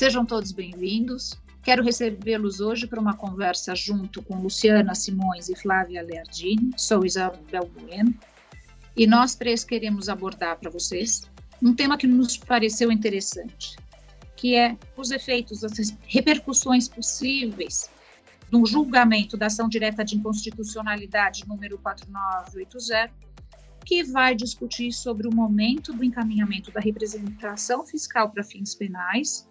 [0.00, 1.38] Sejam todos bem-vindos.
[1.62, 6.72] Quero recebê-los hoje para uma conversa junto com Luciana Simões e Flávia Leardini.
[6.74, 8.14] Sou Isabel Bueno.
[8.96, 11.30] E nós três queremos abordar para vocês
[11.62, 13.76] um tema que nos pareceu interessante,
[14.36, 17.90] que é os efeitos, as repercussões possíveis
[18.50, 23.12] do julgamento da ação direta de inconstitucionalidade número 4980,
[23.84, 29.49] que vai discutir sobre o momento do encaminhamento da representação fiscal para fins penais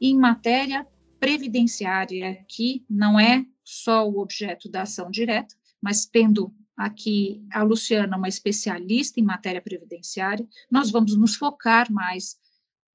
[0.00, 0.86] em matéria
[1.18, 8.16] previdenciária, que não é só o objeto da ação direta, mas tendo aqui a Luciana,
[8.16, 12.38] uma especialista em matéria previdenciária, nós vamos nos focar mais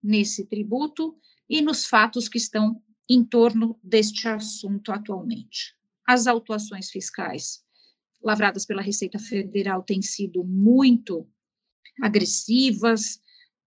[0.01, 1.15] nesse tributo
[1.47, 5.75] e nos fatos que estão em torno deste assunto atualmente.
[6.05, 7.63] As autuações fiscais
[8.23, 11.27] lavradas pela Receita Federal têm sido muito
[12.01, 13.21] agressivas,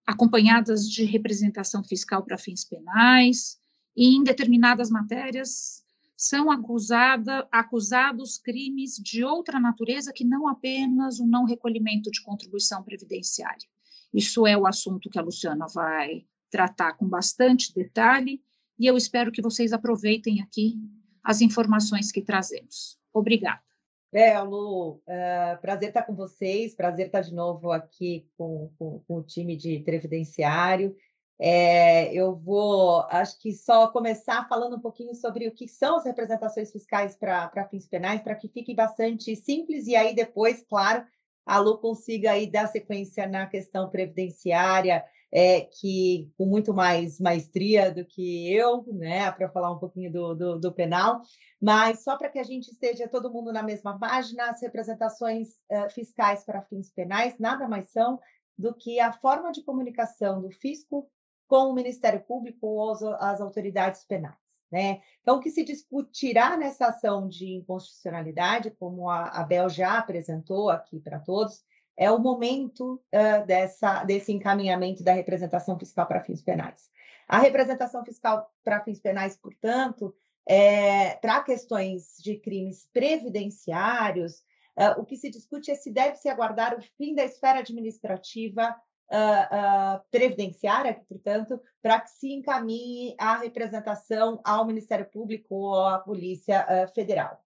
[0.09, 3.61] acompanhadas de representação fiscal para fins penais,
[3.95, 5.84] e em determinadas matérias
[6.17, 12.83] são acusada, acusados crimes de outra natureza que não apenas o não recolhimento de contribuição
[12.83, 13.69] previdenciária.
[14.12, 18.42] Isso é o assunto que a Luciana vai tratar com bastante detalhe
[18.79, 20.81] e eu espero que vocês aproveitem aqui
[21.23, 22.98] as informações que trazemos.
[23.12, 23.67] Obrigada.
[24.11, 29.17] É, Lu, uh, prazer estar com vocês, prazer estar de novo aqui com, com, com
[29.17, 30.97] o time de previdenciário.
[31.39, 36.05] É, eu vou, acho que só começar falando um pouquinho sobre o que são as
[36.05, 41.05] representações fiscais para fins penais, para que fique bastante simples, e aí depois, claro,
[41.47, 47.93] a Lu consiga aí dar sequência na questão previdenciária, é, que com muito mais maestria
[47.93, 51.20] do que eu, né, para falar um pouquinho do, do, do penal,
[51.61, 55.91] mas só para que a gente esteja todo mundo na mesma página, as representações uh,
[55.91, 58.19] fiscais para fins penais nada mais são
[58.57, 61.08] do que a forma de comunicação do fisco
[61.47, 64.36] com o Ministério Público ou as, as autoridades penais.
[64.70, 65.01] Né?
[65.23, 70.69] Então, o que se discutirá nessa ação de inconstitucionalidade, como a, a Bel já apresentou
[70.69, 71.63] aqui para todos,
[71.98, 76.89] é o momento uh, dessa, desse encaminhamento da representação fiscal para fins penais.
[77.27, 80.14] A representação fiscal para fins penais, portanto,
[80.47, 84.37] é, para questões de crimes previdenciários,
[84.79, 88.70] uh, o que se discute é se deve se aguardar o fim da esfera administrativa
[89.11, 96.64] uh, previdenciária, portanto, para que se encaminhe a representação ao Ministério Público ou à Polícia
[96.95, 97.42] Federal.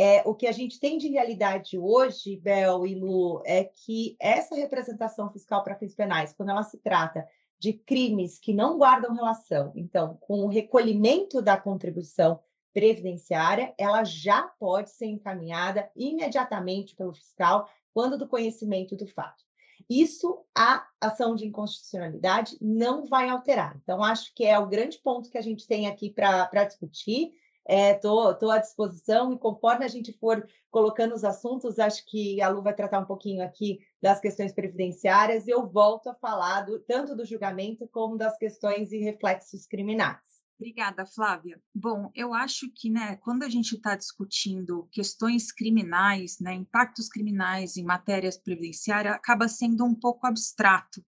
[0.00, 4.54] É, o que a gente tem de realidade hoje, Bel e Lu, é que essa
[4.54, 7.26] representação fiscal para fins penais, quando ela se trata
[7.58, 12.38] de crimes que não guardam relação, então, com o recolhimento da contribuição
[12.72, 19.42] previdenciária, ela já pode ser encaminhada imediatamente pelo fiscal quando do conhecimento do fato.
[19.90, 23.76] Isso a ação de inconstitucionalidade não vai alterar.
[23.82, 27.32] Então, acho que é o grande ponto que a gente tem aqui para discutir
[27.68, 32.48] Estou é, à disposição e conforme a gente for colocando os assuntos, acho que a
[32.48, 36.78] Lu vai tratar um pouquinho aqui das questões previdenciárias e eu volto a falar do,
[36.80, 40.18] tanto do julgamento como das questões e reflexos criminais.
[40.58, 41.60] Obrigada, Flávia.
[41.72, 47.76] Bom, eu acho que, né, quando a gente está discutindo questões criminais, né, impactos criminais
[47.76, 51.04] em matérias previdenciárias, acaba sendo um pouco abstrato.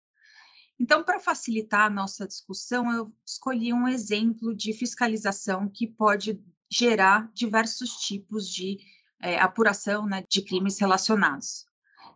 [0.78, 7.30] Então, para facilitar a nossa discussão, eu escolhi um exemplo de fiscalização que pode gerar
[7.34, 8.78] diversos tipos de
[9.20, 11.66] é, apuração né, de crimes relacionados,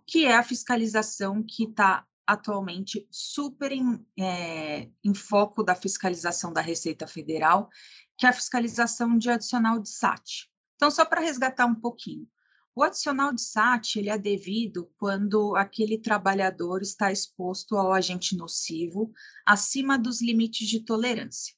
[0.06, 6.60] que é a fiscalização que está atualmente super em, é, em foco da fiscalização da
[6.60, 7.68] Receita Federal,
[8.16, 10.48] que é a fiscalização de adicional de SAT.
[10.76, 12.26] Então, só para resgatar um pouquinho,
[12.74, 19.12] o adicional de SAT ele é devido quando aquele trabalhador está exposto ao agente nocivo
[19.46, 21.54] acima dos limites de tolerância.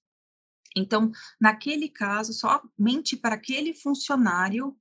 [0.77, 1.11] Então,
[1.41, 4.77] naquele caso, somente para aquele funcionário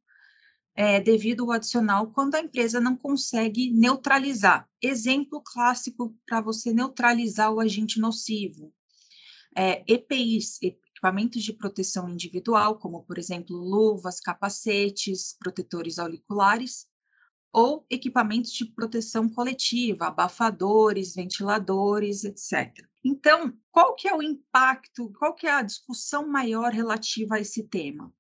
[0.78, 4.69] é devido ao adicional quando a empresa não consegue neutralizar.
[4.81, 8.74] Exemplo clássico para você neutralizar o agente nocivo.
[9.56, 16.88] É, EPIs, equipamentos de proteção individual, como, por exemplo, luvas, capacetes, protetores auriculares,
[17.53, 22.86] ou equipamentos de proteção coletiva, abafadores, ventiladores, etc.
[23.07, 27.62] Então, qual que é o impacto, qual que é a discussão maior relativa a esse
[27.62, 28.12] tema?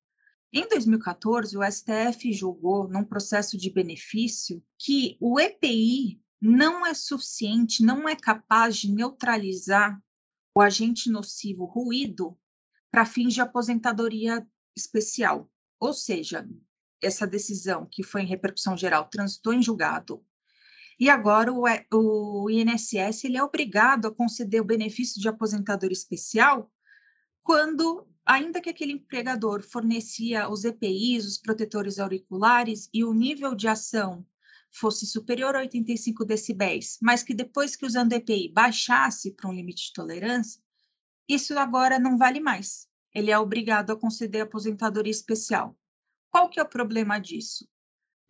[0.53, 7.83] Em 2014, o STF julgou, num processo de benefício, que o EPI não é suficiente,
[7.83, 9.99] não é capaz de neutralizar
[10.53, 12.37] o agente nocivo ruído
[12.91, 14.47] para fins de aposentadoria
[14.77, 15.51] especial.
[15.79, 16.47] Ou seja,
[17.01, 20.23] essa decisão que foi em repercussão geral transitou em julgado.
[20.99, 26.71] E agora o, o INSS ele é obrigado a conceder o benefício de aposentadoria especial
[27.43, 33.67] quando, ainda que aquele empregador fornecia os EPIs, os protetores auriculares, e o nível de
[33.67, 34.25] ação
[34.71, 39.87] fosse superior a 85 decibéis, mas que depois que usando EPI baixasse para um limite
[39.87, 40.61] de tolerância,
[41.29, 42.87] isso agora não vale mais.
[43.13, 45.77] Ele é obrigado a conceder aposentadoria especial.
[46.31, 47.67] Qual que é o problema disso?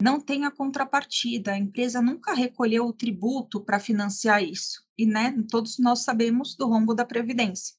[0.01, 4.83] Não tem a contrapartida, a empresa nunca recolheu o tributo para financiar isso.
[4.97, 7.75] E né, todos nós sabemos do rombo da Previdência.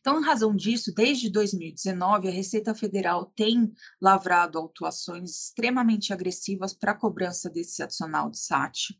[0.00, 6.92] Então, em razão disso, desde 2019, a Receita Federal tem lavrado autuações extremamente agressivas para
[6.92, 8.96] a cobrança desse adicional de SAT.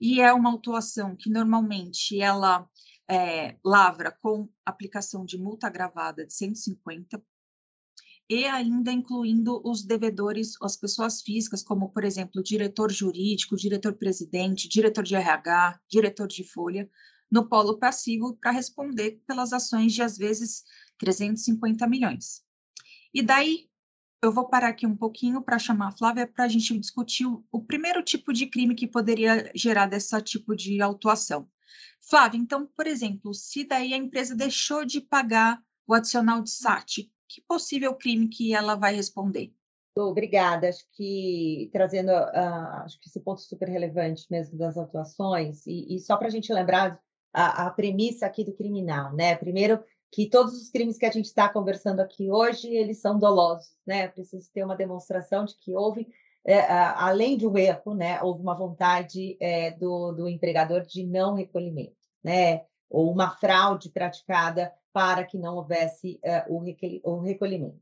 [0.00, 2.68] E é uma autuação que normalmente ela
[3.10, 7.20] é, lavra com aplicação de multa agravada de 150
[8.32, 15.04] e ainda incluindo os devedores, as pessoas físicas, como, por exemplo, diretor jurídico, diretor-presidente, diretor
[15.04, 16.88] de RH, diretor de folha,
[17.30, 20.64] no polo passivo para responder pelas ações de, às vezes,
[20.96, 22.42] 350 milhões.
[23.12, 23.68] E daí,
[24.22, 27.44] eu vou parar aqui um pouquinho para chamar a Flávia para a gente discutir o,
[27.52, 31.46] o, primeiro tipo de crime que poderia gerar desse tipo de autuação.
[32.00, 37.11] Flávia, então, por exemplo, se daí a empresa deixou de pagar o adicional de SAT,
[37.32, 39.52] que possível crime que ela vai responder?
[39.96, 40.68] Obrigada.
[40.68, 45.98] Acho que trazendo, uh, acho que esse ponto super relevante mesmo das atuações, e, e
[46.00, 46.98] só para a gente lembrar
[47.32, 49.36] a, a premissa aqui do criminal, né?
[49.36, 53.74] Primeiro, que todos os crimes que a gente está conversando aqui hoje, eles são dolosos,
[53.86, 54.08] né?
[54.08, 56.06] Precisa ter uma demonstração de que houve,
[56.44, 58.22] é, além de um erro, né?
[58.22, 62.62] Houve uma vontade é, do, do empregador de não recolhimento, né?
[62.92, 66.62] Ou uma fraude praticada para que não houvesse o,
[67.10, 67.80] o recolhimento.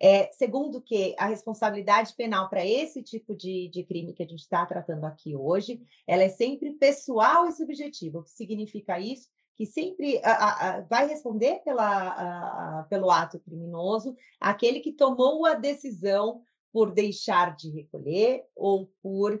[0.00, 4.40] É, segundo que a responsabilidade penal para esse tipo de, de, crime que a gente
[4.40, 8.18] está tratando aqui hoje, ela é sempre pessoal e subjetiva.
[8.18, 9.30] O que significa isso?
[9.56, 12.08] Que sempre a, a, vai responder pela,
[12.80, 16.42] a, pelo ato criminoso aquele que tomou a decisão
[16.74, 19.40] por deixar de recolher ou por uh,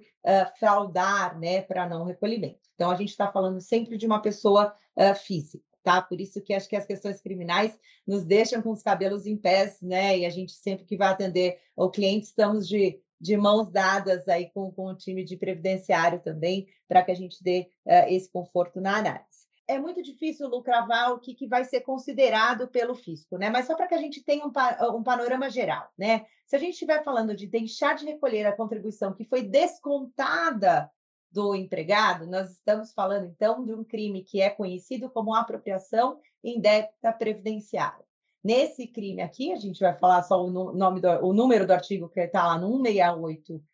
[0.56, 2.60] fraudar né, para não recolhimento.
[2.76, 6.00] Então, a gente está falando sempre de uma pessoa uh, física tá?
[6.00, 9.82] Por isso que acho que as questões criminais nos deixam com os cabelos em pés,
[9.82, 10.18] né?
[10.18, 14.50] E a gente sempre que vai atender o cliente, estamos de, de mãos dadas aí
[14.54, 18.80] com, com o time de previdenciário também, para que a gente dê uh, esse conforto
[18.80, 19.33] na análise.
[19.66, 23.48] É muito difícil lucravar o que, que vai ser considerado pelo fisco, né?
[23.48, 24.52] Mas só para que a gente tenha um,
[24.96, 26.26] um panorama geral, né?
[26.46, 30.90] Se a gente estiver falando de deixar de recolher a contribuição que foi descontada
[31.34, 37.12] do empregado, nós estamos falando, então, de um crime que é conhecido como apropriação indébita
[37.12, 38.04] previdenciária.
[38.44, 42.08] Nesse crime aqui, a gente vai falar só o, nome do, o número do artigo
[42.08, 43.64] que está lá no 168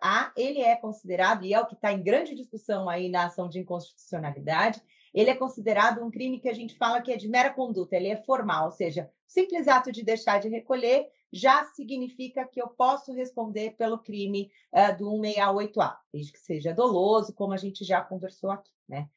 [0.00, 3.48] A, ele é considerado, e é o que está em grande discussão aí na ação
[3.48, 4.82] de inconstitucionalidade,
[5.14, 8.08] ele é considerado um crime que a gente fala que é de mera conduta, ele
[8.08, 12.68] é formal, ou seja, o simples ato de deixar de recolher já significa que eu
[12.68, 18.00] posso responder pelo crime uh, do 168A, desde que seja doloso, como a gente já
[18.00, 19.08] conversou aqui, né?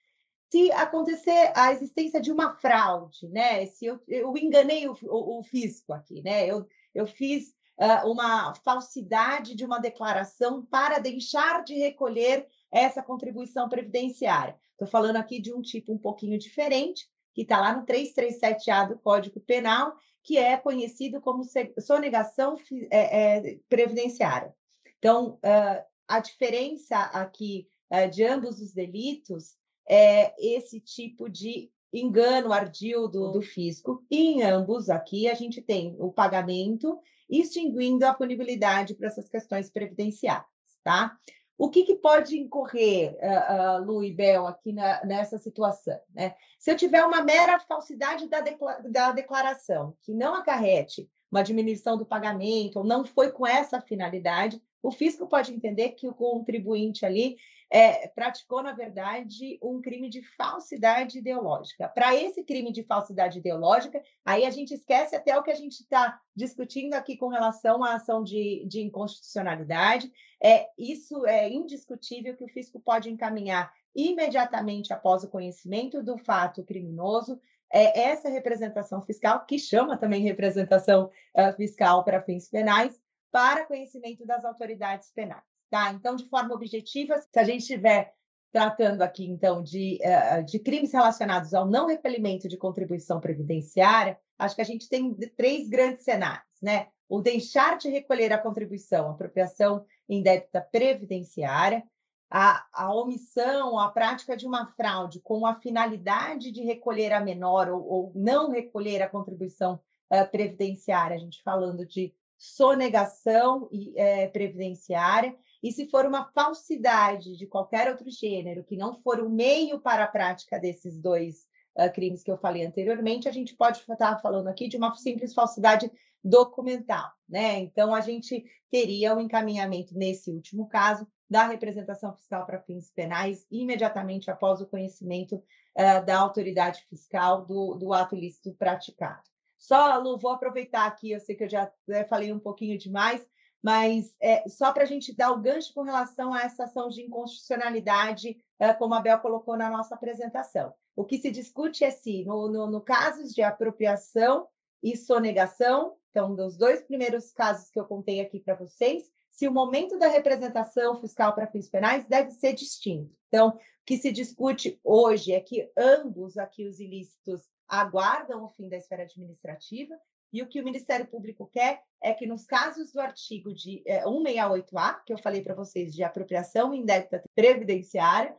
[0.52, 3.66] Se acontecer a existência de uma fraude, né?
[3.68, 6.46] Se eu, eu enganei o, o, o fisco aqui, né?
[6.46, 13.70] Eu, eu fiz uh, uma falsidade de uma declaração para deixar de recolher essa contribuição
[13.70, 14.58] previdenciária.
[14.82, 18.98] Estou falando aqui de um tipo um pouquinho diferente, que está lá no 337A do
[18.98, 21.44] Código Penal, que é conhecido como
[21.80, 22.58] sonegação
[22.90, 24.56] é, é, previdenciária.
[24.98, 29.56] Então, uh, a diferença aqui uh, de ambos os delitos
[29.88, 34.04] é esse tipo de engano ardil do, do fisco.
[34.10, 39.70] E em ambos aqui a gente tem o pagamento extinguindo a punibilidade para essas questões
[39.70, 40.50] previdenciárias,
[40.84, 41.16] tá?
[41.62, 46.00] O que, que pode incorrer, uh, uh, Lu e Bel, aqui na, nessa situação?
[46.12, 46.34] Né?
[46.58, 48.44] Se eu tiver uma mera falsidade da,
[48.90, 54.60] da declaração, que não acarrete uma diminuição do pagamento, ou não foi com essa finalidade,
[54.82, 57.38] o fisco pode entender que o contribuinte ali
[57.70, 61.88] é, praticou, na verdade, um crime de falsidade ideológica.
[61.88, 65.80] Para esse crime de falsidade ideológica, aí a gente esquece até o que a gente
[65.80, 70.12] está discutindo aqui com relação à ação de, de inconstitucionalidade.
[70.44, 76.64] É, isso é indiscutível que o fisco pode encaminhar imediatamente após o conhecimento do fato
[76.64, 77.40] criminoso
[77.74, 84.26] é essa representação fiscal, que chama também representação uh, fiscal para fins penais, para conhecimento
[84.26, 85.44] das autoridades penais.
[85.70, 85.92] Tá?
[85.94, 88.14] Então, de forma objetiva, se a gente estiver
[88.52, 94.56] tratando aqui, então, de, uh, de crimes relacionados ao não recolhimento de contribuição previdenciária, acho
[94.56, 96.88] que a gente tem três grandes cenários, né?
[97.08, 101.84] O deixar de recolher a contribuição, apropriação indébita previdenciária,
[102.30, 107.70] a, a omissão, a prática de uma fraude com a finalidade de recolher a menor
[107.70, 109.80] ou, ou não recolher a contribuição
[110.12, 117.46] uh, previdenciária, a gente falando de sonegação é, previdenciária, e se for uma falsidade de
[117.46, 121.46] qualquer outro gênero, que não for o meio para a prática desses dois
[121.78, 125.36] uh, crimes que eu falei anteriormente, a gente pode estar falando aqui de uma simples
[125.36, 125.92] falsidade
[126.24, 127.60] documental, né?
[127.60, 132.90] Então, a gente teria o um encaminhamento, nesse último caso, da representação fiscal para fins
[132.90, 139.31] penais imediatamente após o conhecimento uh, da autoridade fiscal do, do ato ilícito praticado.
[139.62, 143.24] Só, Lu, vou aproveitar aqui, eu sei que eu já né, falei um pouquinho demais,
[143.62, 147.04] mas é, só para a gente dar o gancho com relação a essa ação de
[147.04, 150.74] inconstitucionalidade, é, como a Bel colocou na nossa apresentação.
[150.96, 154.48] O que se discute é se, no, no, no casos de apropriação
[154.82, 159.54] e sonegação, então, dos dois primeiros casos que eu contei aqui para vocês, se o
[159.54, 163.16] momento da representação fiscal para fins penais deve ser distinto.
[163.28, 168.68] Então, o que se discute hoje é que ambos aqui os ilícitos aguardam o fim
[168.68, 169.98] da esfera administrativa,
[170.34, 174.04] e o que o Ministério Público quer é que, nos casos do artigo de é,
[174.04, 178.36] 168A, que eu falei para vocês, de apropriação indébita previdenciária,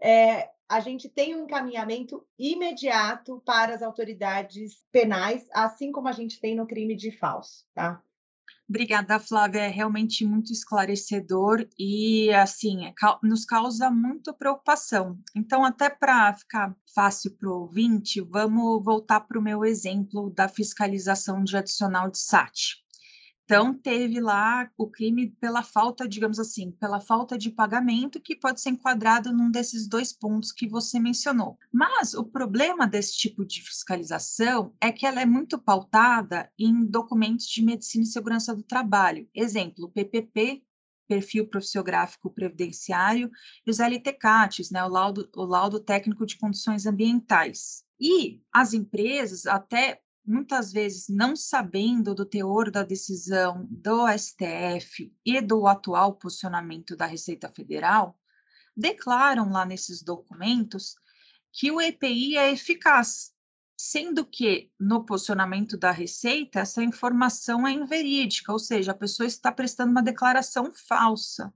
[0.00, 6.40] é, a gente tenha um encaminhamento imediato para as autoridades penais, assim como a gente
[6.40, 8.02] tem no crime de falso, tá?
[8.68, 9.60] Obrigada, Flávia.
[9.60, 15.16] É realmente muito esclarecedor e, assim, é, nos causa muita preocupação.
[15.36, 20.48] Então, até para ficar fácil para o ouvinte, vamos voltar para o meu exemplo da
[20.48, 22.84] fiscalização de adicional de SAT.
[23.48, 28.60] Então, teve lá o crime pela falta, digamos assim, pela falta de pagamento, que pode
[28.60, 31.56] ser enquadrado num desses dois pontos que você mencionou.
[31.72, 37.46] Mas o problema desse tipo de fiscalização é que ela é muito pautada em documentos
[37.46, 39.28] de medicina e segurança do trabalho.
[39.32, 40.64] Exemplo, PPP,
[41.06, 43.30] perfil profissiográfico previdenciário,
[43.64, 47.84] e os LTCATs, né, o laudo, o laudo técnico de condições ambientais.
[48.00, 55.40] E as empresas, até muitas vezes não sabendo do teor da decisão do STF e
[55.40, 58.18] do atual posicionamento da Receita Federal,
[58.76, 60.96] declaram lá nesses documentos
[61.52, 63.32] que o EPI é eficaz,
[63.78, 69.52] sendo que no posicionamento da Receita essa informação é inverídica, ou seja, a pessoa está
[69.52, 71.52] prestando uma declaração falsa.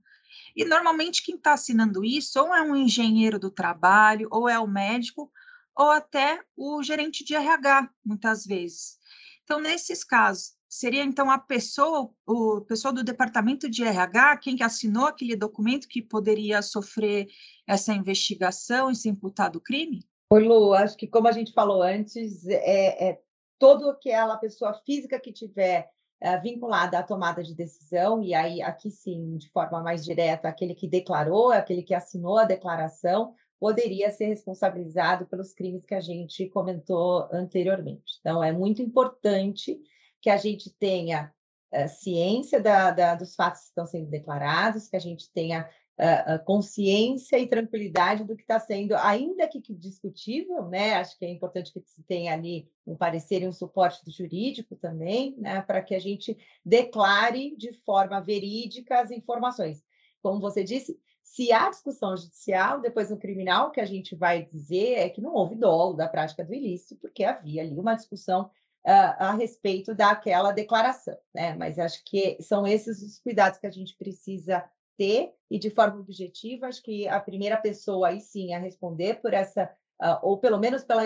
[0.55, 4.67] E normalmente quem está assinando isso ou é um engenheiro do trabalho, ou é o
[4.67, 5.31] médico,
[5.77, 8.97] ou até o gerente de RH, muitas vezes.
[9.43, 15.07] Então, nesses casos, seria então a pessoa, o pessoal do departamento de RH, quem assinou
[15.07, 17.27] aquele documento que poderia sofrer
[17.67, 20.05] essa investigação e ser imputado crime?
[20.29, 23.21] Oi, Lu, acho que como a gente falou antes, é, é
[23.59, 25.89] toda aquela pessoa física que tiver
[26.21, 30.73] é, vinculada à tomada de decisão, e aí aqui sim, de forma mais direta, aquele
[30.73, 36.49] que declarou, aquele que assinou a declaração, poderia ser responsabilizado pelos crimes que a gente
[36.49, 38.17] comentou anteriormente.
[38.19, 39.79] Então, é muito importante
[40.19, 41.31] que a gente tenha
[41.71, 46.43] uh, ciência da, da, dos fatos que estão sendo declarados, que a gente tenha uh,
[46.43, 50.95] consciência e tranquilidade do que está sendo, ainda que, discutível, né?
[50.95, 55.35] Acho que é importante que se tenha ali um parecer e um suporte jurídico também,
[55.37, 55.61] né?
[55.61, 59.83] Para que a gente declare de forma verídica as informações.
[60.19, 60.99] Como você disse,
[61.31, 65.33] se há discussão judicial, depois no criminal, que a gente vai dizer é que não
[65.33, 68.43] houve dolo da prática do ilícito, porque havia ali uma discussão
[68.85, 71.55] uh, a respeito daquela declaração, né?
[71.55, 74.61] Mas acho que são esses os cuidados que a gente precisa
[74.97, 79.33] ter, e de forma objetiva, acho que a primeira pessoa aí sim a responder por
[79.33, 79.71] essa,
[80.01, 81.01] uh, ou pelo menos pela,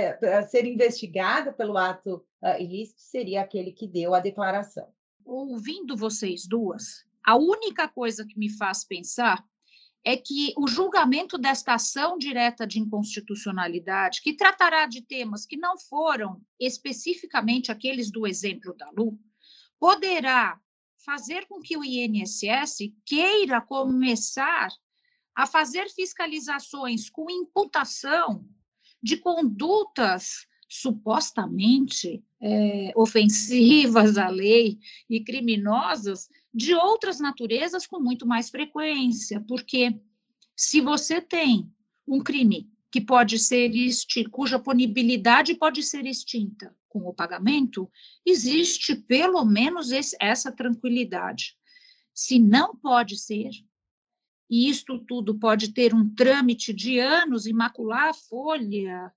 [0.48, 4.88] ser investigada pelo ato uh, ilícito, seria aquele que deu a declaração.
[5.24, 9.46] Ouvindo vocês duas, a única coisa que me faz pensar
[10.06, 15.80] é que o julgamento desta ação direta de inconstitucionalidade, que tratará de temas que não
[15.80, 19.20] foram especificamente aqueles do exemplo da Lu,
[19.80, 20.62] poderá
[21.04, 24.70] fazer com que o INSS queira começar
[25.36, 28.48] a fazer fiscalizações com imputação
[29.02, 34.78] de condutas supostamente é, ofensivas à lei
[35.10, 40.00] e criminosas de outras naturezas com muito mais frequência, porque
[40.56, 41.70] se você tem
[42.08, 43.70] um crime que pode ser
[44.32, 47.92] cuja punibilidade pode ser extinta com o pagamento,
[48.26, 51.58] existe pelo menos esse, essa tranquilidade.
[52.14, 53.50] Se não pode ser,
[54.50, 59.12] e isto tudo pode ter um trâmite de anos, imacular a folha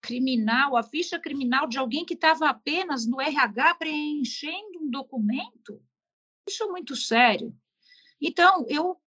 [0.00, 5.80] criminal, a ficha criminal de alguém que estava apenas no RH preenchendo um documento,
[6.50, 7.56] isso é muito sério.
[8.20, 9.00] Então, eu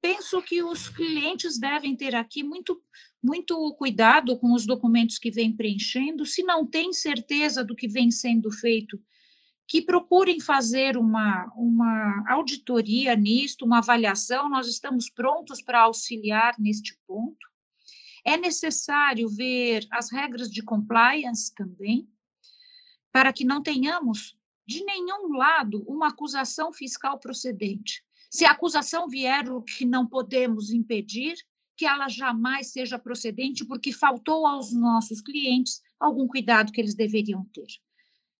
[0.00, 2.82] penso que os clientes devem ter aqui muito,
[3.22, 6.24] muito cuidado com os documentos que vêm preenchendo.
[6.24, 9.00] Se não tem certeza do que vem sendo feito,
[9.68, 14.48] que procurem fazer uma, uma auditoria nisto, uma avaliação.
[14.48, 17.46] Nós estamos prontos para auxiliar neste ponto.
[18.24, 22.08] É necessário ver as regras de compliance também,
[23.12, 24.36] para que não tenhamos
[24.66, 28.02] de nenhum lado uma acusação fiscal procedente.
[28.30, 31.36] Se a acusação vier o que não podemos impedir,
[31.76, 37.44] que ela jamais seja procedente, porque faltou aos nossos clientes algum cuidado que eles deveriam
[37.52, 37.66] ter.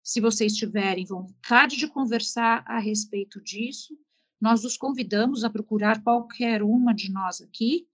[0.03, 3.99] Se vocês tiverem vontade de conversar a respeito disso,
[4.41, 7.87] nós os convidamos a procurar qualquer uma de nós aqui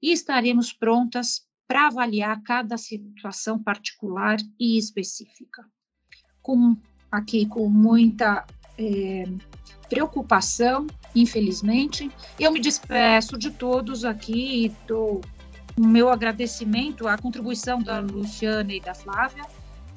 [0.00, 5.62] e estaremos prontas para avaliar cada situação particular e específica.
[6.40, 6.76] Com,
[7.10, 8.44] aqui com muita
[8.78, 9.24] é,
[9.88, 12.10] preocupação, infelizmente.
[12.38, 15.20] Eu me despeço de todos aqui e dou
[15.76, 19.44] o meu agradecimento à contribuição da Luciana e da Flávia,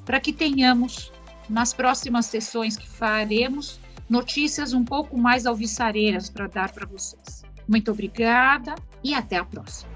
[0.04, 1.12] para que tenhamos,
[1.48, 7.42] nas próximas sessões que faremos, notícias um pouco mais alvissareiras para dar para vocês.
[7.68, 9.91] Muito obrigada e até a próxima.